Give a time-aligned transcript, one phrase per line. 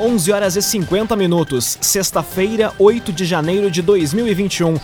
[0.00, 4.74] 11 horas e 50 minutos, sexta-feira, 8 de janeiro de 2021.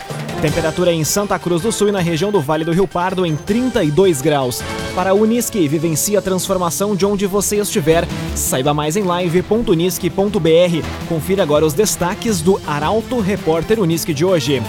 [0.41, 3.35] Temperatura em Santa Cruz do Sul e na região do Vale do Rio Pardo em
[3.35, 4.63] 32 graus.
[4.95, 8.07] Para a Unisque, vivencie a transformação de onde você estiver.
[8.37, 11.09] Saiba mais em live.unisque.br.
[11.09, 14.63] Confira agora os destaques do Arauto Repórter Unisque de hoje.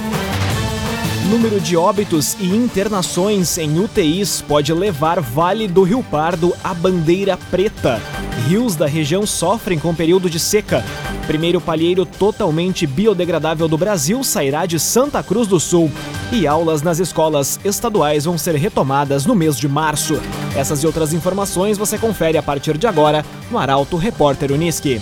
[1.29, 7.37] Número de óbitos e internações em UTIs pode levar Vale do Rio Pardo à bandeira
[7.37, 8.01] preta.
[8.47, 10.83] Rios da região sofrem com período de seca.
[11.27, 15.91] Primeiro palheiro totalmente biodegradável do Brasil sairá de Santa Cruz do Sul.
[16.31, 20.19] E aulas nas escolas estaduais vão ser retomadas no mês de março.
[20.55, 25.01] Essas e outras informações você confere a partir de agora no Arauto Repórter Uniski.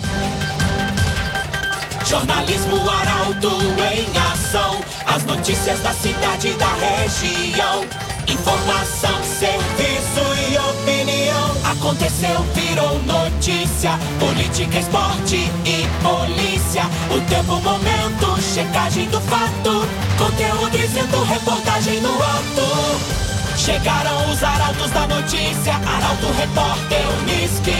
[2.06, 3.50] Jornalismo Arauto
[3.94, 4.80] em ação.
[5.06, 7.84] As notícias da cidade e da região.
[8.26, 9.99] Informação, serviço.
[11.70, 13.92] Aconteceu, virou notícia.
[14.18, 16.82] Política, esporte e polícia.
[17.14, 19.86] O tempo, momento, checagem do fato.
[20.18, 23.56] Conteúdo dizendo, reportagem no ato.
[23.56, 25.74] Chegaram os arautos da notícia.
[25.74, 27.70] Arauto, repórter, Unisque.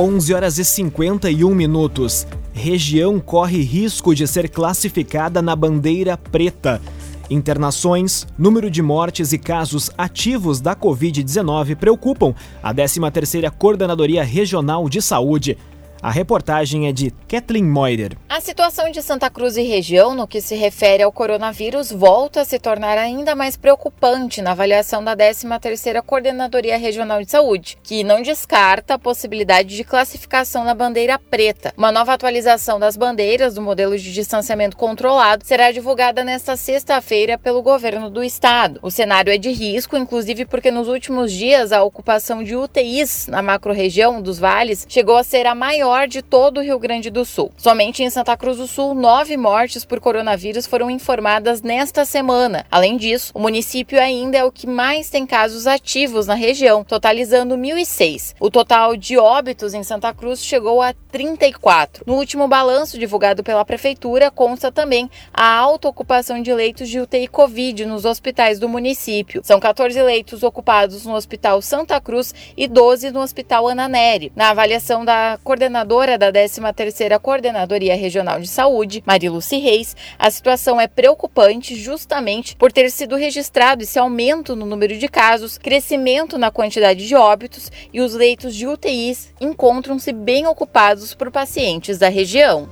[0.00, 2.26] 11 horas e 51 minutos.
[2.52, 6.82] Região corre risco de ser classificada na bandeira preta.
[7.28, 15.02] Internações, número de mortes e casos ativos da Covid-19 preocupam a 13ª Coordenadoria Regional de
[15.02, 15.58] Saúde.
[16.02, 18.16] A reportagem é de Kathleen Moider.
[18.28, 22.44] A situação de Santa Cruz e região no que se refere ao coronavírus volta a
[22.44, 28.20] se tornar ainda mais preocupante na avaliação da 13ª Coordenadoria Regional de Saúde, que não
[28.20, 31.72] descarta a possibilidade de classificação na bandeira preta.
[31.76, 37.62] Uma nova atualização das bandeiras do modelo de distanciamento controlado será divulgada nesta sexta-feira pelo
[37.62, 38.78] governo do estado.
[38.82, 43.40] O cenário é de risco, inclusive porque nos últimos dias a ocupação de UTIs na
[43.40, 47.24] macro-região dos vales chegou a ser a maior maior de todo o Rio Grande do
[47.24, 47.50] Sul.
[47.56, 52.66] Somente em Santa Cruz do Sul, nove mortes por coronavírus foram informadas nesta semana.
[52.70, 57.56] Além disso, o município ainda é o que mais tem casos ativos na região, totalizando
[57.56, 58.34] 1.006.
[58.38, 62.04] O total de óbitos em Santa Cruz chegou a 34.
[62.06, 67.26] No último balanço divulgado pela Prefeitura, consta também a alta ocupação de leitos de UTI
[67.26, 69.40] Covid nos hospitais do município.
[69.42, 74.30] São 14 leitos ocupados no Hospital Santa Cruz e 12 no Hospital Ana Nery.
[74.36, 80.80] Na avaliação da coordenadora coordenadora da 13ª Coordenadoria Regional de Saúde, Mariluce Reis, a situação
[80.80, 86.50] é preocupante justamente por ter sido registrado esse aumento no número de casos, crescimento na
[86.50, 92.68] quantidade de óbitos e os leitos de UTIs encontram-se bem ocupados por pacientes da região.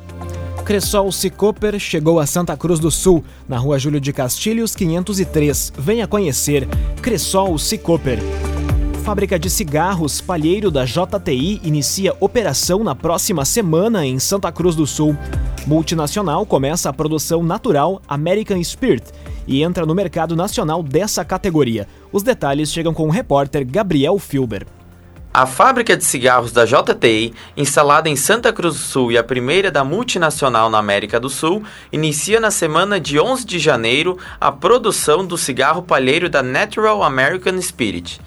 [0.64, 5.74] Cressol Cicoper chegou a Santa Cruz do Sul, na rua Júlio de Castilhos 503.
[5.76, 6.66] Venha conhecer
[7.02, 8.18] Cressol Cicoper.
[9.04, 14.86] Fábrica de cigarros Palheiro da JTI inicia operação na próxima semana em Santa Cruz do
[14.86, 15.14] Sul.
[15.66, 19.04] Multinacional começa a produção natural American Spirit
[19.46, 21.86] e entra no mercado nacional dessa categoria.
[22.10, 24.66] Os detalhes chegam com o repórter Gabriel Filber.
[25.34, 29.70] A fábrica de cigarros da JTI, instalada em Santa Cruz do Sul e a primeira
[29.70, 35.26] da multinacional na América do Sul, inicia na semana de 11 de janeiro a produção
[35.26, 38.18] do cigarro palheiro da Natural American Spirit.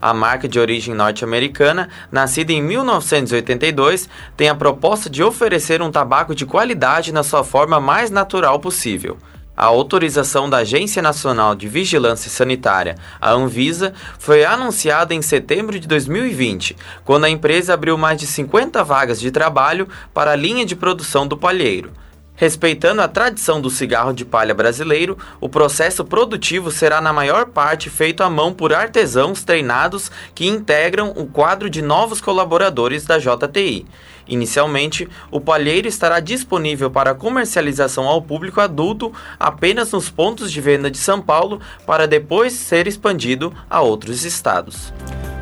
[0.00, 6.34] A marca de origem norte-americana, nascida em 1982, tem a proposta de oferecer um tabaco
[6.34, 9.16] de qualidade na sua forma mais natural possível.
[9.56, 15.88] A autorização da Agência Nacional de Vigilância Sanitária, a Anvisa, foi anunciada em setembro de
[15.88, 20.76] 2020, quando a empresa abriu mais de 50 vagas de trabalho para a linha de
[20.76, 21.90] produção do palheiro.
[22.36, 27.88] Respeitando a tradição do cigarro de palha brasileiro, o processo produtivo será na maior parte
[27.88, 33.86] feito à mão por artesãos treinados que integram o quadro de novos colaboradores da JTI.
[34.28, 40.90] Inicialmente, o palheiro estará disponível para comercialização ao público adulto apenas nos pontos de venda
[40.90, 44.92] de São Paulo, para depois ser expandido a outros estados.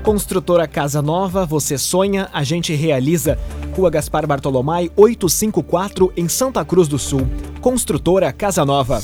[0.04, 3.38] Construtora Casa Nova, você sonha, a gente realiza.
[3.74, 7.26] Rua Gaspar Bartolomai, 854, em Santa Cruz do Sul.
[7.60, 9.00] Construtora Casa Nova.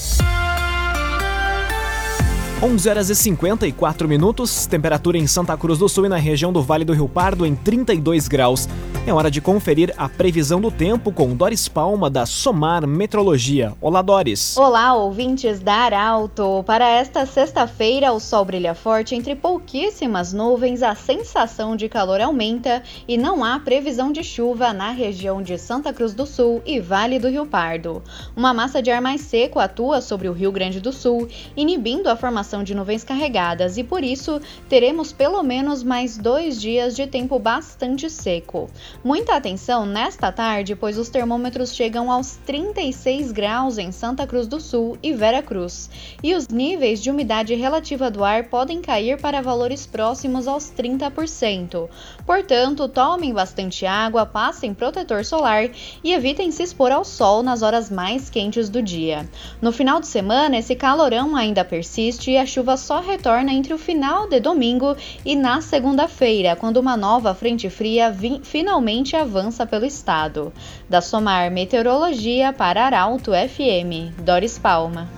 [2.63, 6.63] 11 horas e 54 minutos, temperatura em Santa Cruz do Sul e na região do
[6.63, 8.69] Vale do Rio Pardo em 32 graus.
[9.07, 13.73] É hora de conferir a previsão do tempo com Doris Palma da Somar Metrologia.
[13.81, 14.59] Olá, Doris.
[14.59, 16.63] Olá, ouvintes da Arauto.
[16.67, 22.83] Para esta sexta-feira, o sol brilha forte entre pouquíssimas nuvens, a sensação de calor aumenta
[23.09, 27.19] e não há previsão de chuva na região de Santa Cruz do Sul e Vale
[27.19, 28.03] do Rio Pardo.
[28.37, 32.17] Uma massa de ar mais seco atua sobre o Rio Grande do Sul, inibindo a
[32.17, 37.39] formação de nuvens carregadas e por isso teremos pelo menos mais dois dias de tempo
[37.39, 38.69] bastante seco.
[39.05, 44.61] Muita atenção nesta tarde, pois os termômetros chegam aos 36 graus em Santa Cruz do
[44.61, 45.89] Sul e Vera Cruz,
[46.23, 51.89] e os níveis de umidade relativa do ar podem cair para valores próximos aos 30%.
[52.31, 55.69] Portanto, tomem bastante água, passem protetor solar
[56.05, 59.29] e evitem se expor ao sol nas horas mais quentes do dia.
[59.61, 63.79] No final de semana, esse calorão ainda persiste e a chuva só retorna entre o
[63.79, 70.53] final de domingo e na segunda-feira, quando uma nova frente fria finalmente avança pelo estado.
[70.89, 75.09] Da Somar Meteorologia para Arauto FM, Doris Palma.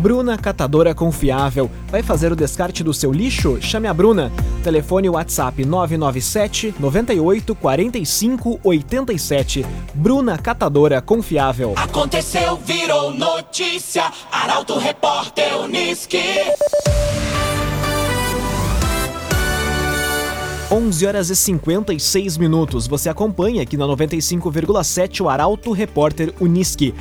[0.00, 1.70] Bruna Catadora Confiável.
[1.88, 3.60] Vai fazer o descarte do seu lixo?
[3.60, 4.32] Chame a Bruna.
[4.64, 9.66] Telefone WhatsApp 997 98 45 87.
[9.92, 11.74] Bruna Catadora Confiável.
[11.76, 14.10] Aconteceu, virou notícia.
[14.32, 16.16] Arauto Repórter Uniski.
[20.72, 22.86] 11 horas e 56 minutos.
[22.86, 26.94] Você acompanha aqui na 95,7 o Arauto Repórter Uniski.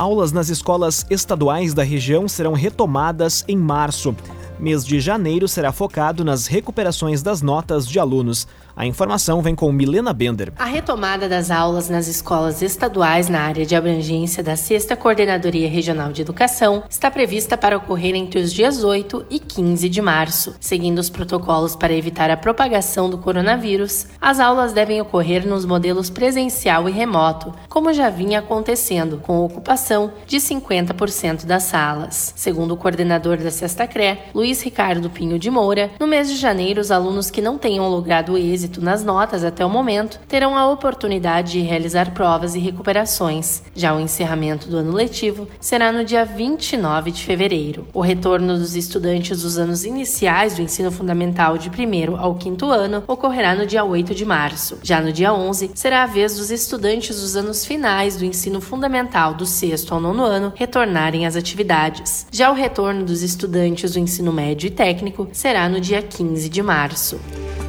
[0.00, 4.16] Aulas nas escolas estaduais da região serão retomadas em março.
[4.58, 8.48] Mês de janeiro será focado nas recuperações das notas de alunos.
[8.80, 10.54] A informação vem com Milena Bender.
[10.56, 16.10] A retomada das aulas nas escolas estaduais na área de abrangência da 6 Coordenadoria Regional
[16.12, 20.54] de Educação está prevista para ocorrer entre os dias 8 e 15 de março.
[20.58, 26.08] Seguindo os protocolos para evitar a propagação do coronavírus, as aulas devem ocorrer nos modelos
[26.08, 32.32] presencial e remoto, como já vinha acontecendo, com ocupação de 50% das salas.
[32.34, 36.80] Segundo o coordenador da Sexta CRE, Luiz Ricardo Pinho de Moura, no mês de janeiro,
[36.80, 40.70] os alunos que não tenham logrado êxito êxito nas notas até o momento terão a
[40.70, 43.62] oportunidade de realizar provas e recuperações.
[43.74, 47.86] Já o encerramento do ano letivo será no dia 29 de fevereiro.
[47.92, 53.02] O retorno dos estudantes dos anos iniciais do ensino fundamental de primeiro ao quinto ano
[53.08, 54.78] ocorrerá no dia 8 de março.
[54.82, 59.34] Já no dia 11, será a vez dos estudantes dos anos finais do ensino fundamental
[59.34, 62.26] do sexto ao nono ano retornarem às atividades.
[62.30, 66.62] Já o retorno dos estudantes do ensino médio e técnico será no dia 15 de
[66.62, 67.18] março.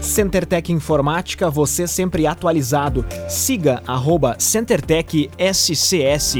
[0.02, 3.06] CenterTech Informática, você sempre atualizado.
[3.30, 4.36] Siga arroba
[5.38, 6.40] SCS.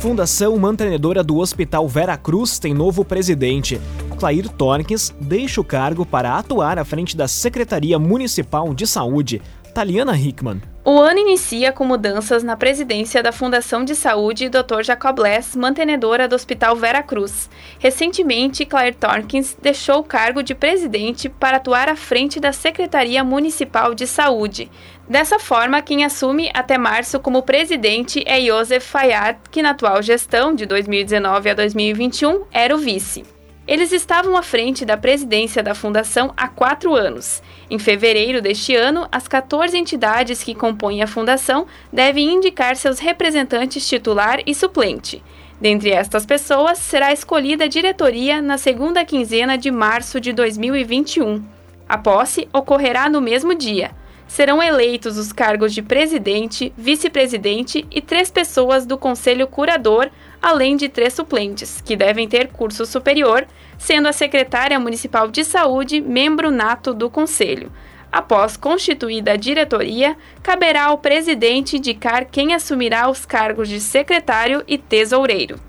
[0.00, 3.78] Fundação Mantenedora do Hospital Vera Cruz tem novo presidente.
[4.18, 9.42] Clair Torques deixa o cargo para atuar à frente da Secretaria Municipal de Saúde.
[9.78, 10.60] Taliana Hickman.
[10.84, 14.82] O ano inicia com mudanças na presidência da Fundação de Saúde Dr.
[14.82, 17.48] Jacob Less, mantenedora do Hospital Vera Cruz.
[17.78, 23.94] Recentemente, Claire Torkins deixou o cargo de presidente para atuar à frente da Secretaria Municipal
[23.94, 24.68] de Saúde.
[25.08, 30.56] Dessa forma, quem assume até março como presidente é Joseph Fayad, que na atual gestão,
[30.56, 33.37] de 2019 a 2021, era o vice.
[33.68, 37.42] Eles estavam à frente da presidência da fundação há quatro anos.
[37.68, 43.86] Em fevereiro deste ano, as 14 entidades que compõem a fundação devem indicar seus representantes
[43.86, 45.22] titular e suplente.
[45.60, 51.44] Dentre estas pessoas, será escolhida a diretoria na segunda quinzena de março de 2021.
[51.86, 53.90] A posse ocorrerá no mesmo dia.
[54.28, 60.10] Serão eleitos os cargos de presidente, vice-presidente e três pessoas do conselho curador
[60.40, 63.46] além de três suplentes, que devem ter curso superior,
[63.76, 67.72] sendo a secretária municipal de saúde membro nato do conselho.
[68.10, 74.78] Após constituída a diretoria, caberá ao presidente indicar quem assumirá os cargos de secretário e
[74.78, 75.67] tesoureiro.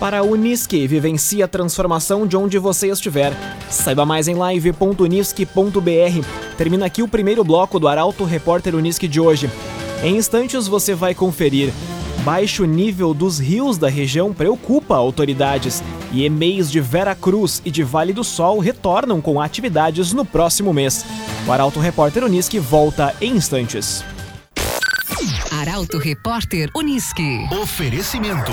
[0.00, 3.32] Para a Unisque, vivencie a transformação de onde você estiver.
[3.68, 6.26] Saiba mais em live.unisque.br.
[6.56, 9.48] Termina aqui o primeiro bloco do Arauto Repórter Unisque de hoje.
[10.02, 11.70] Em instantes você vai conferir
[12.24, 17.82] Baixo nível dos rios da região preocupa autoridades e e-mails de Vera Cruz e de
[17.82, 21.04] Vale do Sol retornam com atividades no próximo mês.
[21.46, 24.04] O Arauto Repórter Unisque volta em instantes.
[25.50, 27.48] Arauto Repórter Unisque.
[27.62, 28.52] Oferecimento.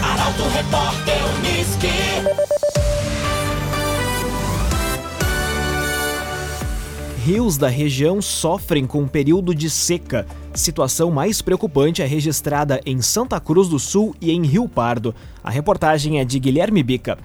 [0.00, 2.03] Arauto Repórter Unisque.
[7.24, 10.26] Rios da região sofrem com um período de seca.
[10.52, 15.14] Situação mais preocupante é registrada em Santa Cruz do Sul e em Rio Pardo.
[15.42, 17.16] A reportagem é de Guilherme Bica.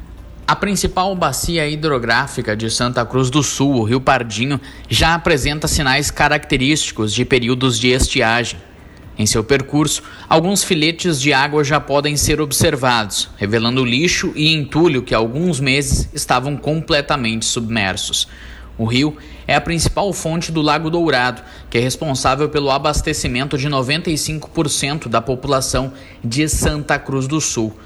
[0.47, 6.09] A principal bacia hidrográfica de Santa Cruz do Sul, o Rio Pardinho, já apresenta sinais
[6.09, 8.57] característicos de períodos de estiagem.
[9.17, 15.03] Em seu percurso, alguns filetes de água já podem ser observados, revelando lixo e entulho
[15.03, 18.29] que há alguns meses estavam completamente submersos.
[18.79, 23.67] O rio é a principal fonte do Lago Dourado, que é responsável pelo abastecimento de
[23.67, 25.91] 95% da população
[26.23, 27.77] de Santa Cruz do Sul.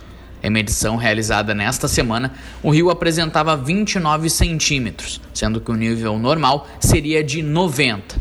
[0.43, 6.67] Em medição realizada nesta semana, o rio apresentava 29 centímetros, sendo que o nível normal
[6.79, 8.15] seria de 90.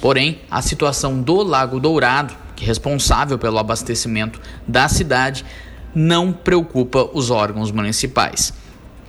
[0.00, 5.44] Porém, a situação do Lago Dourado, que é responsável pelo abastecimento da cidade,
[5.94, 8.52] não preocupa os órgãos municipais.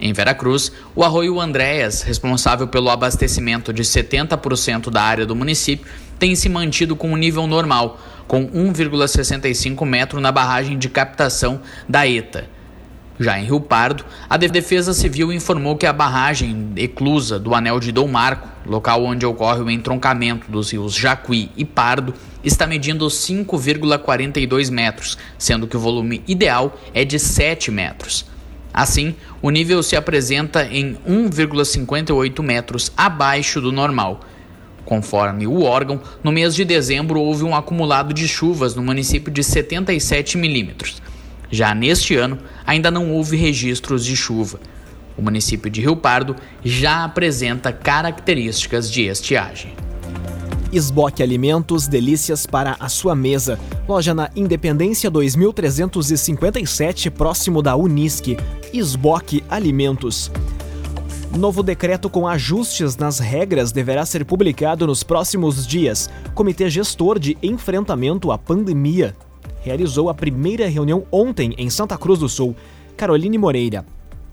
[0.02, 5.86] Em Veracruz, o arroio Andréas, responsável pelo abastecimento de 70% da área do município,
[6.18, 12.08] tem se mantido com um nível normal, com 1,65 metro na barragem de captação da
[12.08, 12.50] ETA.
[13.20, 17.92] Já em Rio Pardo, a Defesa Civil informou que a barragem eclusa do Anel de
[17.92, 24.72] Dom Marco, local onde ocorre o entroncamento dos rios Jacuí e Pardo, está medindo 5,42
[24.72, 28.31] metros, sendo que o volume ideal é de 7 metros.
[28.74, 34.22] Assim, o nível se apresenta em 1,58 metros abaixo do normal.
[34.86, 39.44] Conforme o órgão, no mês de dezembro houve um acumulado de chuvas no município de
[39.44, 41.02] 77 milímetros.
[41.50, 44.60] Já neste ano, ainda não houve registros de chuva.
[45.18, 49.74] O município de Rio Pardo já apresenta características de estiagem.
[50.72, 53.60] Esboque Alimentos, delícias para a sua mesa.
[53.88, 58.38] Loja na Independência 2357, próximo da Unisque.
[58.74, 60.32] Esboque Alimentos.
[61.38, 66.10] Novo decreto com ajustes nas regras deverá ser publicado nos próximos dias.
[66.34, 69.16] Comitê Gestor de Enfrentamento à Pandemia
[69.62, 72.56] realizou a primeira reunião ontem em Santa Cruz do Sul.
[72.96, 73.86] Caroline Moreira,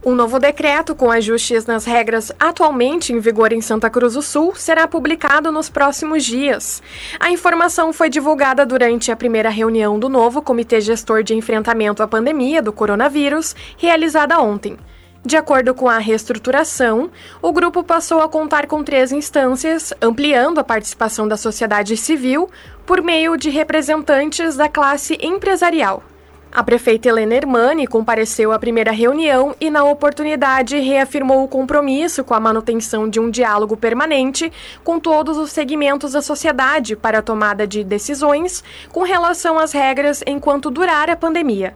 [0.04, 4.54] um novo decreto com ajustes nas regras atualmente em vigor em Santa Cruz do Sul
[4.54, 6.80] será publicado nos próximos dias.
[7.18, 12.06] A informação foi divulgada durante a primeira reunião do novo Comitê Gestor de Enfrentamento à
[12.06, 14.78] Pandemia do Coronavírus, realizada ontem.
[15.24, 17.10] De acordo com a reestruturação,
[17.42, 22.48] o grupo passou a contar com três instâncias, ampliando a participação da sociedade civil
[22.86, 26.02] por meio de representantes da classe empresarial.
[26.50, 32.32] A prefeita Helena Hermani compareceu à primeira reunião e, na oportunidade, reafirmou o compromisso com
[32.32, 34.50] a manutenção de um diálogo permanente
[34.82, 40.24] com todos os segmentos da sociedade para a tomada de decisões com relação às regras
[40.26, 41.74] enquanto durar a pandemia.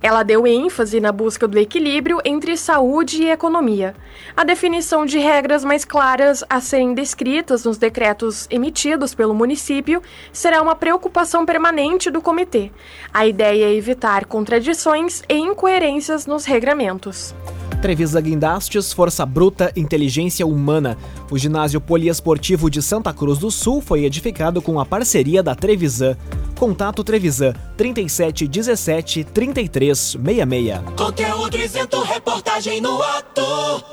[0.00, 3.94] Ela deu ênfase na busca do equilíbrio entre saúde e economia.
[4.36, 10.00] A definição de regras mais claras a serem descritas nos decretos emitidos pelo município
[10.32, 12.70] será uma preocupação permanente do comitê.
[13.12, 17.34] A ideia é evitar contradições e incoerências nos regramentos.
[17.82, 20.98] Trevisa Guindastes, Força Bruta, Inteligência Humana.
[21.30, 26.16] O ginásio poliesportivo de Santa Cruz do Sul foi edificado com a parceria da Trevisan.
[26.58, 30.80] Contato Trevisan 37 17 33 66.
[30.96, 33.42] Conteúdo isento, reportagem no ato.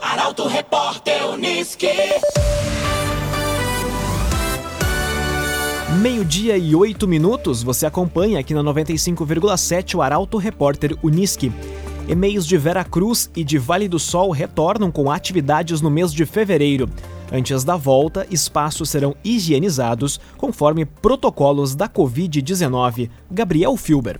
[0.01, 1.87] Arauto Repórter Uniski.
[6.01, 11.51] Meio-dia e oito minutos, você acompanha aqui na 95,7 o Arauto Repórter Uniski.
[12.07, 16.25] E-mails de Vera Cruz e de Vale do Sol retornam com atividades no mês de
[16.25, 16.89] fevereiro.
[17.31, 23.09] Antes da volta, espaços serão higienizados conforme protocolos da Covid-19.
[23.31, 24.19] Gabriel Filber.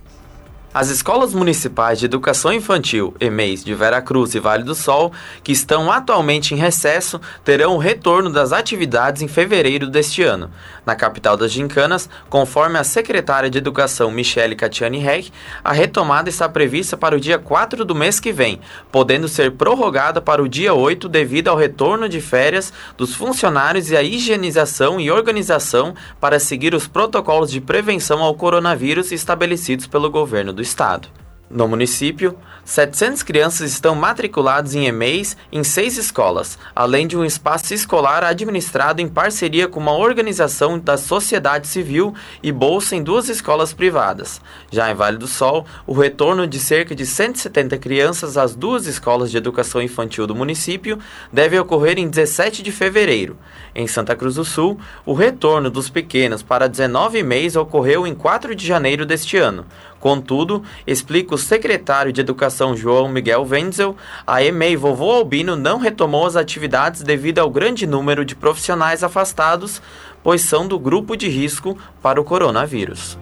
[0.74, 5.10] As escolas municipais de educação infantil, EMEIs, de Vera Cruz e Vale do Sol,
[5.42, 10.50] que estão atualmente em recesso, terão o retorno das atividades em fevereiro deste ano.
[10.84, 15.32] Na capital das gincanas, conforme a secretária de Educação Michele Catiani Reck,
[15.64, 18.60] a retomada está prevista para o dia 4 do mês que vem,
[18.92, 23.96] podendo ser prorrogada para o dia 8 devido ao retorno de férias dos funcionários e
[23.96, 30.52] a higienização e organização para seguir os protocolos de prevenção ao coronavírus estabelecidos pelo governo
[30.52, 31.08] do estado.
[31.48, 37.72] No município, 700 crianças estão matriculadas em EMEIs em seis escolas, além de um espaço
[37.72, 43.72] escolar administrado em parceria com uma organização da sociedade civil e bolsa em duas escolas
[43.72, 44.40] privadas.
[44.72, 49.30] Já em Vale do Sol, o retorno de cerca de 170 crianças às duas escolas
[49.30, 50.98] de educação infantil do município
[51.32, 53.38] deve ocorrer em 17 de fevereiro.
[53.78, 58.54] Em Santa Cruz do Sul, o retorno dos pequenos para 19 meses ocorreu em 4
[58.54, 59.66] de janeiro deste ano.
[60.00, 63.94] Contudo, explica o secretário de Educação João Miguel Wenzel,
[64.26, 69.82] a EMEI Vovô Albino não retomou as atividades devido ao grande número de profissionais afastados,
[70.22, 73.18] pois são do grupo de risco para o coronavírus.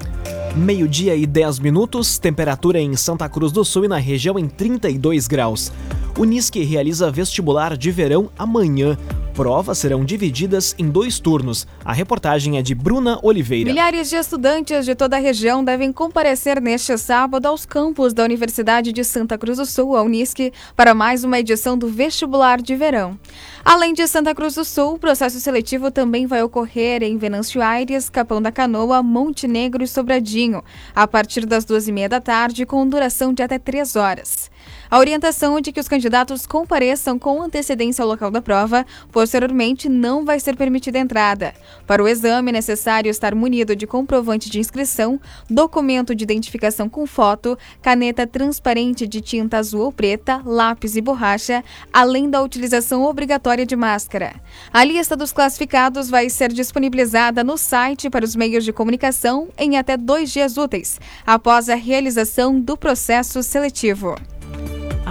[0.54, 5.26] Meio-dia e 10 minutos, temperatura em Santa Cruz do Sul e na região em 32
[5.26, 5.72] graus.
[6.16, 8.96] Unisque realiza vestibular de verão amanhã
[9.34, 11.66] provas serão divididas em dois turnos.
[11.84, 13.68] A reportagem é de Bruna Oliveira.
[13.68, 18.92] Milhares de estudantes de toda a região devem comparecer neste sábado aos campos da Universidade
[18.92, 23.18] de Santa Cruz do Sul, a Unisc, para mais uma edição do vestibular de verão.
[23.64, 28.08] Além de Santa Cruz do Sul, o processo seletivo também vai ocorrer em Venâncio Aires,
[28.08, 30.62] Capão da Canoa, Montenegro e Sobradinho,
[30.94, 34.53] a partir das duas e meia da tarde, com duração de até três horas.
[34.90, 39.88] A orientação é de que os candidatos compareçam com antecedência ao local da prova, posteriormente
[39.88, 41.54] não vai ser permitida entrada.
[41.86, 47.06] Para o exame é necessário estar munido de comprovante de inscrição, documento de identificação com
[47.06, 53.66] foto, caneta transparente de tinta azul ou preta, lápis e borracha, além da utilização obrigatória
[53.66, 54.34] de máscara.
[54.72, 59.76] A lista dos classificados vai ser disponibilizada no site para os meios de comunicação em
[59.76, 64.14] até dois dias úteis, após a realização do processo seletivo.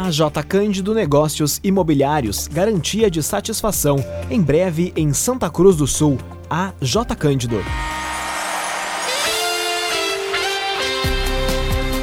[0.03, 3.95] A J Cândido Negócios Imobiliários, garantia de satisfação.
[4.29, 6.17] Em breve em Santa Cruz do Sul,
[6.49, 7.55] a J Cândido.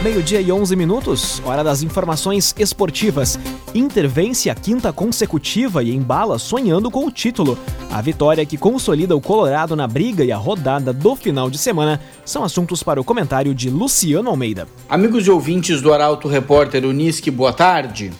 [0.02, 3.38] Meio-dia e 11 minutos, hora das informações esportivas.
[3.72, 7.56] Inter vence a quinta consecutiva e embala sonhando com o título.
[7.88, 12.00] A vitória que consolida o Colorado na briga e a rodada do final de semana
[12.24, 14.66] são assuntos para o comentário de Luciano Almeida.
[14.88, 18.10] Amigos e ouvintes do Arauto Repórter Unisque, boa tarde.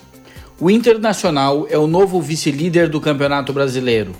[0.60, 4.12] O Internacional é o novo vice-líder do Campeonato Brasileiro.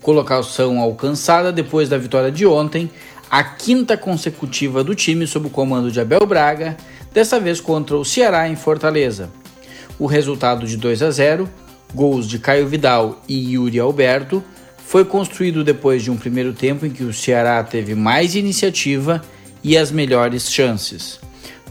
[0.00, 2.90] Colocação alcançada depois da vitória de ontem,
[3.30, 6.76] a quinta consecutiva do time sob o comando de Abel Braga
[7.12, 9.30] dessa vez contra o Ceará em Fortaleza.
[9.98, 11.48] O resultado de 2 a 0,
[11.94, 14.42] gols de Caio Vidal e Yuri Alberto,
[14.86, 19.22] foi construído depois de um primeiro tempo em que o Ceará teve mais iniciativa
[19.62, 21.18] e as melhores chances.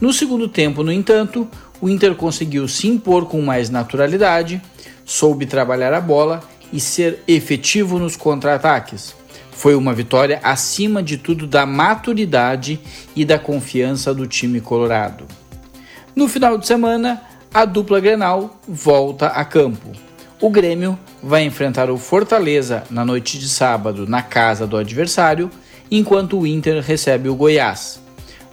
[0.00, 1.46] No segundo tempo, no entanto,
[1.80, 4.60] o Inter conseguiu se impor com mais naturalidade,
[5.04, 6.40] soube trabalhar a bola
[6.72, 9.14] e ser efetivo nos contra-ataques.
[9.52, 12.80] Foi uma vitória acima de tudo da maturidade
[13.14, 15.26] e da confiança do time colorado.
[16.16, 17.22] No final de semana,
[17.54, 19.90] a dupla Grenal volta a campo.
[20.40, 25.50] O Grêmio vai enfrentar o Fortaleza na noite de sábado na casa do adversário,
[25.90, 28.00] enquanto o Inter recebe o Goiás.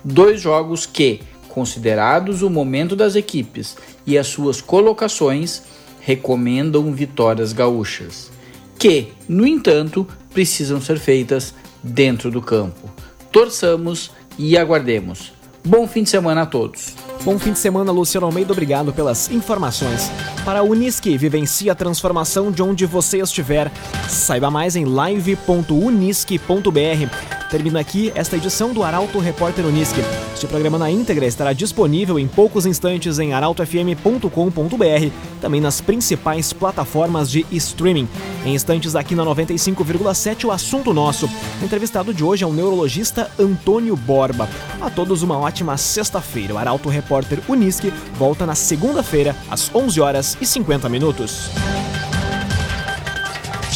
[0.03, 5.63] Dois jogos que, considerados o momento das equipes e as suas colocações,
[6.01, 8.29] recomendam vitórias gaúchas,
[8.77, 12.89] que, no entanto, precisam ser feitas dentro do campo.
[13.31, 15.31] Torçamos e aguardemos.
[15.63, 17.08] Bom fim de semana a todos.
[17.23, 18.53] Bom fim de semana, Luciano Almeida.
[18.53, 20.09] Obrigado pelas informações.
[20.45, 23.71] Para a Unisque, vivencie a transformação de onde você estiver.
[24.07, 27.38] Saiba mais em live.unisque.br.
[27.49, 30.01] Termina aqui esta edição do Arauto Repórter Unisque.
[30.33, 37.29] Este programa na íntegra estará disponível em poucos instantes em arautofm.com.br, também nas principais plataformas
[37.29, 38.07] de streaming.
[38.45, 41.27] Em instantes aqui na 95,7 o assunto nosso.
[41.59, 44.47] O entrevistado de hoje é o neurologista Antônio Borba.
[44.79, 46.53] A todos uma ótima sexta-feira.
[46.53, 51.49] O Arauto Repórter Unisque volta na segunda-feira às 11 horas e 50 minutos.